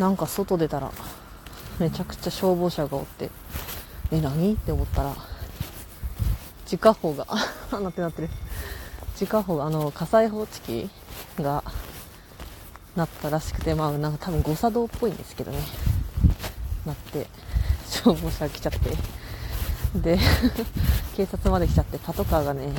[0.00, 0.90] なんか外出たら
[1.78, 3.30] めちゃくちゃ消防車がおって
[4.10, 4.54] え何？
[4.54, 5.14] って思ったら
[6.64, 7.26] 自火報が
[7.70, 8.28] なってなってる。
[9.12, 10.90] 自火報があの火災報知器
[11.38, 11.62] が
[12.96, 15.58] なったらしくてまあなんか多分誤作動っぽいんですけどね。
[16.86, 17.26] なって
[17.86, 19.98] 消防車来ちゃって。
[19.98, 20.18] で
[21.14, 22.72] 警察まで来ちゃってパトカーがね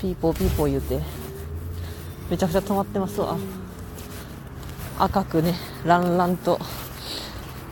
[0.00, 1.00] ピーポーピーポー言うて
[2.30, 3.36] めちゃくちゃ止まってますわ。
[4.98, 6.58] 赤くねランランと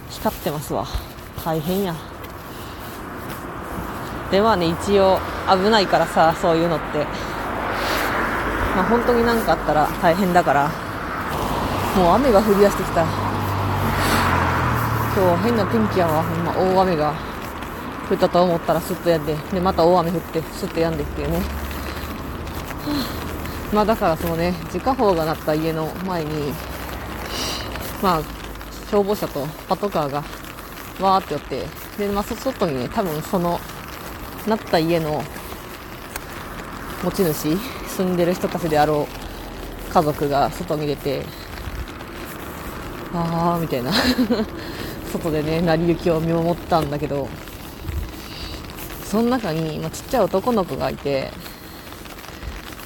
[0.09, 0.87] 光ってますわ。
[1.45, 1.95] 大変や。
[4.31, 5.19] でまあね一応
[5.51, 6.99] 危ないからさそういうのって。
[8.77, 10.71] まあ本当に何かあったら大変だから。
[11.97, 13.03] もう雨が降り出してきた。
[15.17, 16.23] 今日変な天気やわ。
[16.23, 17.15] ほんま大雨が。
[18.09, 19.35] 降ったと思ったらスッとやんで。
[19.53, 21.43] でまた大雨降ってスッとやんでっていうね、は
[23.73, 26.53] あ、まあだからそのね自家砲が鳴った家の前に
[28.03, 28.23] まあ
[28.91, 30.25] 消防車とパトカーが
[31.01, 31.67] わーって寄って
[31.99, 33.59] で、まあ、外にね多分その
[34.47, 35.23] なった家の
[37.03, 37.57] 持ち主
[37.97, 39.07] 住んでる人たちであろ
[39.89, 41.23] う家族が外に出て
[43.13, 43.93] ああみたいな
[45.13, 47.29] 外でね成り行きを見守ったんだけど
[49.05, 51.31] その中に、まあ、ちっちゃい男の子がいて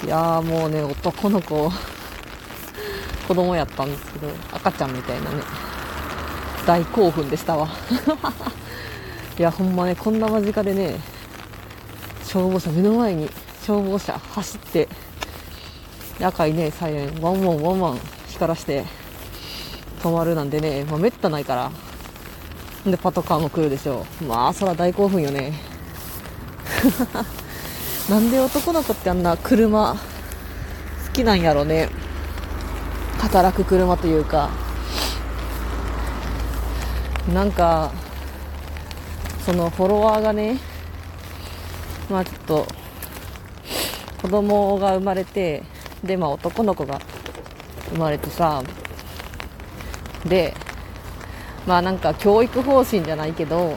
[0.05, 1.72] いやーもうね男の子
[3.29, 5.43] 子供やったんですけど赤ちゃんみたいなね。
[6.67, 7.69] 大興奮でしたわ。
[9.39, 10.98] いやほんまねこんな間近でね
[12.25, 13.31] 消防車目の前に
[13.67, 14.89] 消防車走って
[16.19, 18.84] 赤いねサイレンワンワンワンワン光らして
[20.03, 21.71] 止まるなんてね、まあ、めったないから。
[22.91, 24.25] でパトカーも来るでしょう。
[24.25, 25.53] まあそら大興奮よね。
[28.09, 31.91] なんで男の子ってあんな車好きなんやろうね。
[33.19, 34.50] 働く車というか
[37.33, 37.92] なんか
[39.44, 40.58] そのフォロワーがね
[42.10, 42.66] まあちょっと
[44.22, 45.62] 子供が生まれて
[46.03, 47.00] でまあ男の子が
[47.91, 48.62] 生まれてさ
[50.26, 50.54] で
[51.66, 53.76] まあなんか教育方針じゃないけど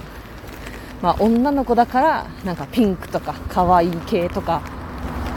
[1.01, 4.61] まあ女の子だからなんかピンクとか可愛い系とか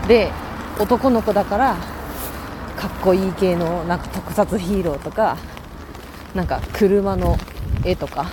[0.06, 0.30] で
[0.78, 1.93] 男の子だから
[2.76, 5.36] かっこいい系のなんか特撮ヒーローとか
[6.34, 7.36] なんか車の
[7.84, 8.30] 絵とか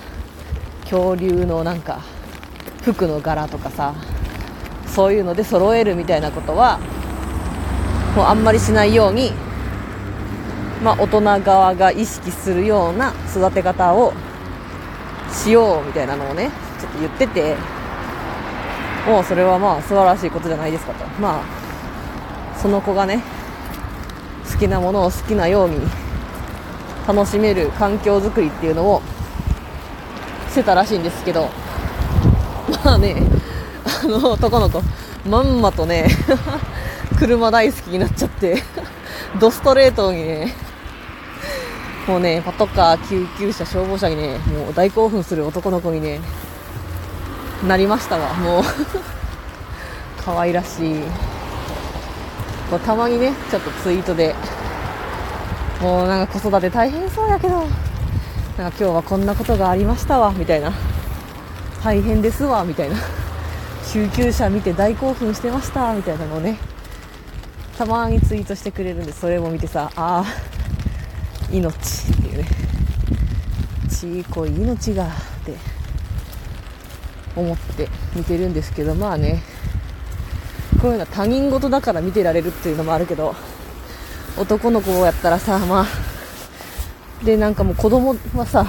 [0.82, 2.00] 恐竜のなんか
[2.82, 3.94] 服の柄とかさ
[4.86, 6.78] そういうので揃えるみたいなことは
[8.16, 9.32] もうあんまりしないように、
[10.82, 14.12] まあ、大人側が意識するような育て方を
[15.32, 17.56] しようみたいなのをねちょっと言ってて
[19.06, 21.04] もうそれはまあ素晴らしいことじゃないですかと。
[21.20, 23.22] まあその子がね
[24.52, 25.80] 好きなものを好きなように
[27.06, 29.02] 楽しめる環境づくりっていうのを
[30.50, 31.48] してたらしいんですけど
[32.84, 33.16] まあね
[34.04, 34.82] あの男の子
[35.26, 36.08] まんまとね
[37.18, 38.62] 車大好きになっちゃって
[39.40, 40.54] ドストレートにね
[42.06, 46.20] もうねパトカー救急車消防車にねもう大興奮する男の子にね
[47.66, 48.62] なりましたわもう。
[50.24, 51.02] 可愛らしい。
[52.72, 54.34] こうたまにねちょっとツイートで
[55.82, 57.70] もうなんか子育て大変そうやけどなんか
[58.56, 60.72] 今日はこんなことがありましたわみたいな。
[61.84, 62.96] 大変ですわみたいな。
[63.92, 66.56] 救急車見て大興奮してましたみたいなのをね
[67.76, 70.24] たまにツイートしてくれるんでそれも見てさああ
[71.52, 72.46] 命っていうね。
[73.90, 75.10] ちいこい命がっ
[75.44, 75.56] て
[77.36, 79.42] 思って見てるんですけどまあね。
[80.82, 83.34] こういうのは他人事だから見てられるっていうのもあるけど
[84.36, 85.86] 男の子やったらさまあ
[87.24, 88.66] でなんかもう子供はさ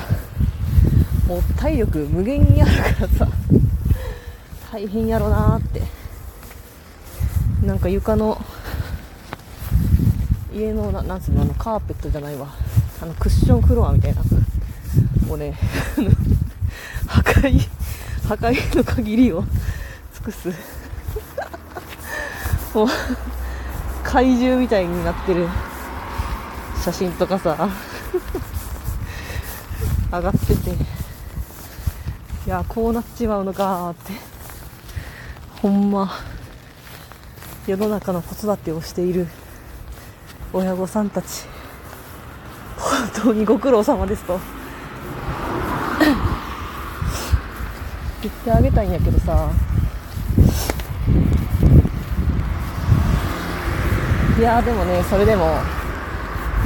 [1.28, 3.28] もう体力無限にあるからさ
[4.72, 6.04] 大変やろなーって。
[7.66, 8.42] なんか床の
[10.54, 12.50] 家のななんつうのあのカーペットじゃないわ。
[13.02, 14.22] あのクッションフロアみたいな。
[15.26, 15.58] もうね
[17.08, 17.60] 破壊
[18.28, 19.46] 破壊の限りを
[20.14, 20.50] 尽くす。
[22.74, 22.88] もう
[24.04, 25.48] 怪獣みたいになってる
[26.84, 27.70] 写真とかさ
[30.12, 30.72] 上がってて。
[32.46, 34.12] いやこうなっちまうのかって。
[35.62, 36.12] ほんま
[37.66, 39.28] 世の中の子育てをしている
[40.52, 41.46] 親御さんたち。
[42.78, 44.40] 本当にご苦労様ですと。
[48.22, 49.50] 言ってあげたいんやけどさ。
[54.38, 55.60] いやでもねそれでも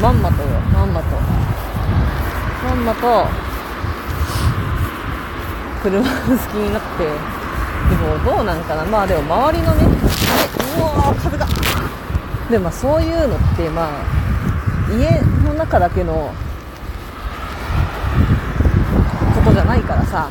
[0.02, 1.08] まんまとよまんまと
[2.66, 3.28] まんまと
[5.84, 7.04] 車が好きになって
[7.90, 8.84] でもどうなんかな。
[8.86, 9.86] まあでも周りのね
[10.78, 11.46] うわー風が。
[12.50, 13.90] でもそういうのってまあ
[14.92, 16.34] 家の中だけの
[19.36, 20.30] ことじゃないからさ。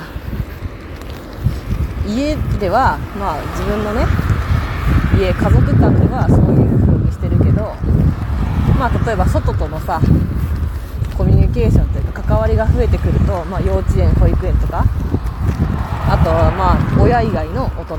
[2.07, 4.07] 家ではまあ自分のね
[5.19, 6.86] 家家族間ではそういう
[8.79, 10.01] まあ例えば外とのさ
[11.17, 14.85] コミュニケーションというか関わりが増えてくると、まあ、幼稚園保育園とか
[16.09, 17.97] あとはまあ親以外の大人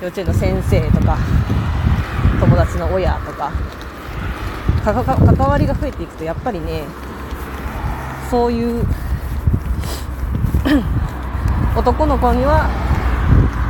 [0.00, 1.18] 幼稚園の先生とか
[2.40, 3.52] 友達の親とか
[4.84, 5.04] 関
[5.48, 6.84] わりが増えていくとやっぱりね
[8.30, 8.84] そういう
[11.76, 12.68] 男の子には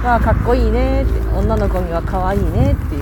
[0.05, 3.02] あかっこいいねって女の子には可愛いねってい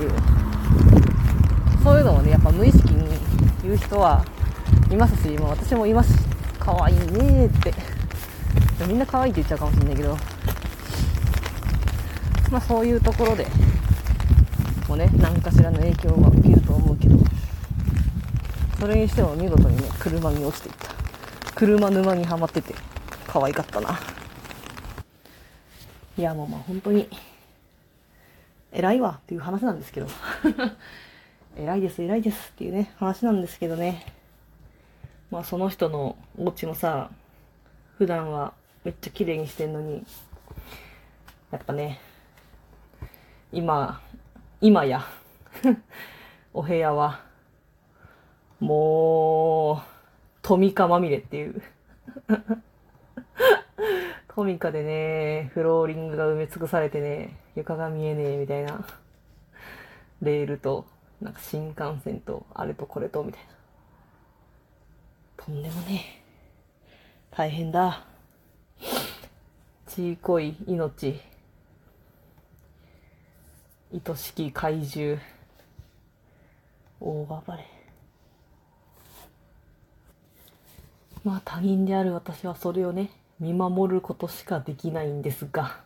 [1.83, 3.17] そういうのをねやっぱ無意識に
[3.63, 4.23] 言う人は
[4.91, 6.19] いますし、まあ、私もいますし
[6.59, 7.73] 可愛いねって。
[8.87, 10.17] みんな可愛いって言っちゃうかもしれないけど。
[12.51, 13.47] まあそういうところで
[14.87, 17.17] もうね何かしらの影響は受けると思うけど。
[18.79, 21.51] それにしても見事にね車に落ちていった。
[21.53, 22.75] 車沼にはまってて
[23.27, 23.99] 可愛かったな。
[26.17, 27.07] いやもうまあ本当に
[28.71, 30.07] 偉いわっていう話なんですけど。
[31.57, 34.05] 偉いです偉いですっていうね話なんですけどね
[35.29, 37.09] まあその人のお家もさ
[37.97, 38.53] 普段は
[38.83, 40.05] めっちゃ綺麗にしてんのに
[41.51, 41.99] やっぱね
[43.51, 44.01] 今
[44.61, 45.05] 今や
[46.53, 47.21] お部屋は
[48.59, 49.91] もう
[50.41, 51.61] トミカまみれっていう
[54.33, 58.85] トミカでね、フローリングが埋め尽くされてね、床が見えねえみたいな。
[60.21, 60.85] レールと、
[61.21, 63.41] なんか新幹線と、あれとこれと、みたい
[65.37, 65.45] な。
[65.45, 66.21] とんでもねえ。
[67.35, 68.05] 大変だ。
[69.87, 71.19] ちいこい命。
[73.93, 75.19] 愛しき怪獣。
[76.99, 77.65] 大暴れ。
[81.23, 85.81] まあ他人である私はそれをね、見守ることしかできないんですが。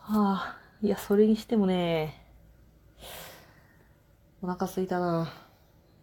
[0.00, 2.23] はあ、いや、それにしてもね、
[4.44, 5.32] お腹すいたな。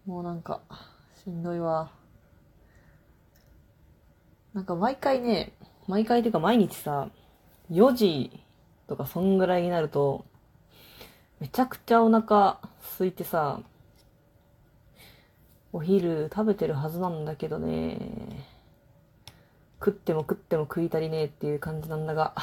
[0.08, 0.62] もうなんか、
[1.24, 1.92] しんどいわ。
[4.56, 5.54] なんか毎回ね、
[5.88, 7.10] 毎回というか毎日さ、
[7.70, 8.32] 4時
[8.88, 10.26] とかそんぐらいになると、
[11.40, 12.58] めちゃくちゃお腹
[12.98, 13.62] 空いてさ、
[15.72, 18.00] お昼食べてるはずなんだけどね、
[19.80, 22.34] 食っても食っても食い足りねえっていう感じなんだが、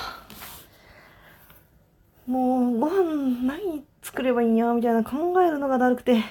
[2.29, 6.25] もうご飯何作ればいいんや、みたいな考えるのがだるくて、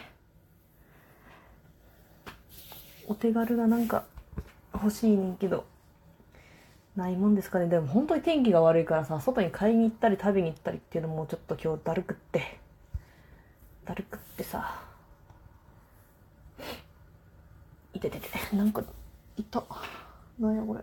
[3.07, 4.03] お手軽ななんか
[4.73, 5.63] 欲しいねんけど、
[6.95, 7.67] ないもんですかね。
[7.67, 12.59] でも本当に天気が悪いからさ、外に買いに行ったり食べに行ったりっていうのもちょっと今日だるくって、
[13.85, 14.81] だるくってさ、
[17.93, 18.81] いててて、なんか、
[19.37, 19.63] いた。
[20.39, 20.81] なんやこれ。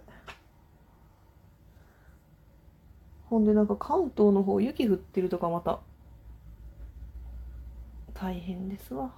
[3.28, 5.80] ほんでなんか関東の方雪降ってるとかまた
[8.24, 9.12] 大変ですわ。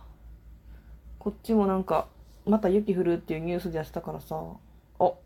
[1.20, 2.08] こっちもなんか
[2.44, 4.34] また雪降るっていうニュースでしたからさ。
[4.34, 5.20] あこ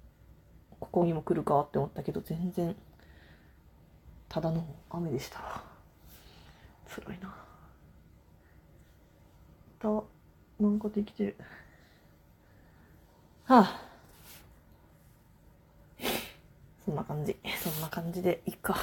[0.78, 2.76] こにも来るかって思ったけど全然
[4.28, 5.38] ただの雨でした。
[5.38, 5.64] わ
[6.94, 7.34] 辛いな。
[9.78, 9.88] た
[10.62, 11.24] なんかできて。
[11.24, 11.36] る
[13.46, 13.80] はあ。
[16.84, 17.34] そんな感じ。
[17.62, 18.76] そんな感じでいいか。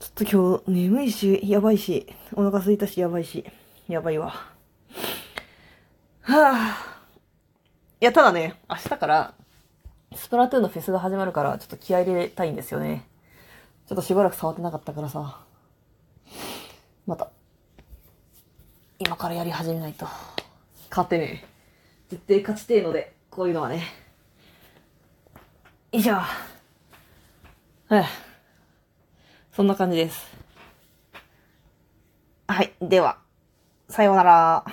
[0.00, 2.06] ちょっと今日眠いし、やばいし、
[2.38, 3.46] お腹空いたし、やばいし、
[3.88, 4.26] やばいわ。
[4.28, 6.76] はぁ、あ。
[7.98, 9.34] いや、ただね、明日から、
[10.14, 13.08] スプラトゥーンのフェスが始まるから、ちょっと気合入れたいんですよね。
[13.88, 15.40] ちょっとしばらく触ってなかったからさ。
[17.06, 17.30] また、
[18.98, 20.06] 今からやり始めないと。
[20.90, 21.48] 勝てねえ。
[22.10, 23.82] 絶対勝ちてえので、こういうのはね。
[25.90, 26.12] 以上。
[26.12, 26.28] は
[27.88, 28.04] あ、
[29.54, 30.35] そんな感じです。
[32.48, 32.72] はい。
[32.80, 33.18] では、
[33.88, 34.64] さようなら。